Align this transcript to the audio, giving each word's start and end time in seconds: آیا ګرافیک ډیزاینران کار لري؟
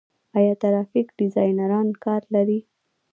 آیا 0.37 0.53
ګرافیک 0.61 1.07
ډیزاینران 1.19 1.87
کار 2.03 2.21
لري؟ 2.35 2.59